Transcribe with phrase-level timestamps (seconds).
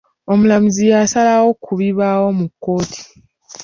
[0.31, 3.01] Omulamuzi y'asalawo ku kibaawo mu kkooti.